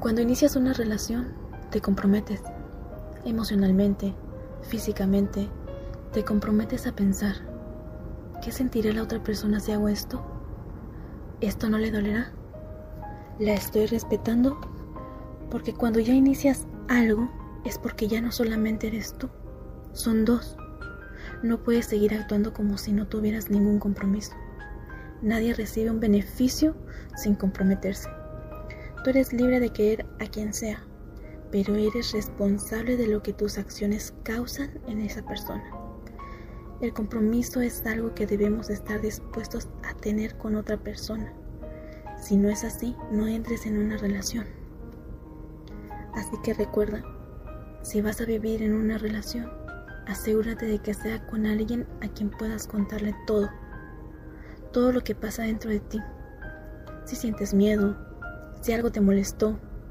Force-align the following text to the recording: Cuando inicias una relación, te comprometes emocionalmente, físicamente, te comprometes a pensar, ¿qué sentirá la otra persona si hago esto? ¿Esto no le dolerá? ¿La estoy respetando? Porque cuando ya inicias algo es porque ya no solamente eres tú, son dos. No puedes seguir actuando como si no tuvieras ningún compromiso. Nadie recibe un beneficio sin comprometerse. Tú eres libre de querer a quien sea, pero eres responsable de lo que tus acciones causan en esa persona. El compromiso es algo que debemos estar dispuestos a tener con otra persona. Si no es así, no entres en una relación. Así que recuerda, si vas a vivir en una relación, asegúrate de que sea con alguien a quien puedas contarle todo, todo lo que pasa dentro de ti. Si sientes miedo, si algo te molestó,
Cuando 0.00 0.22
inicias 0.22 0.56
una 0.56 0.72
relación, 0.72 1.34
te 1.70 1.82
comprometes 1.82 2.40
emocionalmente, 3.26 4.14
físicamente, 4.62 5.50
te 6.14 6.24
comprometes 6.24 6.86
a 6.86 6.92
pensar, 6.92 7.34
¿qué 8.42 8.50
sentirá 8.50 8.94
la 8.94 9.02
otra 9.02 9.22
persona 9.22 9.60
si 9.60 9.72
hago 9.72 9.88
esto? 9.88 10.24
¿Esto 11.42 11.68
no 11.68 11.76
le 11.76 11.90
dolerá? 11.90 12.32
¿La 13.38 13.52
estoy 13.52 13.84
respetando? 13.84 14.58
Porque 15.50 15.74
cuando 15.74 16.00
ya 16.00 16.14
inicias 16.14 16.66
algo 16.88 17.30
es 17.66 17.76
porque 17.76 18.08
ya 18.08 18.22
no 18.22 18.32
solamente 18.32 18.86
eres 18.86 19.12
tú, 19.18 19.28
son 19.92 20.24
dos. 20.24 20.56
No 21.42 21.62
puedes 21.62 21.84
seguir 21.84 22.14
actuando 22.14 22.54
como 22.54 22.78
si 22.78 22.94
no 22.94 23.06
tuvieras 23.06 23.50
ningún 23.50 23.78
compromiso. 23.78 24.32
Nadie 25.20 25.52
recibe 25.52 25.90
un 25.90 26.00
beneficio 26.00 26.74
sin 27.16 27.34
comprometerse. 27.34 28.08
Tú 29.02 29.10
eres 29.10 29.32
libre 29.32 29.60
de 29.60 29.70
querer 29.70 30.04
a 30.18 30.26
quien 30.26 30.52
sea, 30.52 30.82
pero 31.50 31.74
eres 31.74 32.12
responsable 32.12 32.98
de 32.98 33.06
lo 33.06 33.22
que 33.22 33.32
tus 33.32 33.56
acciones 33.56 34.12
causan 34.24 34.78
en 34.86 35.00
esa 35.00 35.22
persona. 35.22 35.64
El 36.82 36.92
compromiso 36.92 37.62
es 37.62 37.84
algo 37.86 38.14
que 38.14 38.26
debemos 38.26 38.68
estar 38.68 39.00
dispuestos 39.00 39.68
a 39.84 39.94
tener 39.94 40.36
con 40.36 40.54
otra 40.54 40.76
persona. 40.76 41.32
Si 42.20 42.36
no 42.36 42.50
es 42.50 42.62
así, 42.62 42.94
no 43.10 43.26
entres 43.26 43.64
en 43.64 43.78
una 43.78 43.96
relación. 43.96 44.46
Así 46.12 46.36
que 46.44 46.52
recuerda, 46.52 47.02
si 47.82 48.02
vas 48.02 48.20
a 48.20 48.26
vivir 48.26 48.62
en 48.62 48.74
una 48.74 48.98
relación, 48.98 49.50
asegúrate 50.06 50.66
de 50.66 50.78
que 50.78 50.92
sea 50.92 51.26
con 51.26 51.46
alguien 51.46 51.86
a 52.02 52.08
quien 52.08 52.30
puedas 52.30 52.66
contarle 52.66 53.14
todo, 53.26 53.48
todo 54.72 54.92
lo 54.92 55.02
que 55.02 55.14
pasa 55.14 55.44
dentro 55.44 55.70
de 55.70 55.80
ti. 55.80 56.00
Si 57.06 57.16
sientes 57.16 57.54
miedo, 57.54 58.09
si 58.60 58.72
algo 58.72 58.90
te 58.90 59.00
molestó, 59.00 59.58